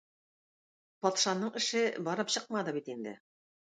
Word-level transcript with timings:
Патшаның 1.05 1.53
эше 1.61 1.83
барып 2.09 2.33
чыкмады 2.37 2.75
бит 2.79 2.91
инде. 2.97 3.15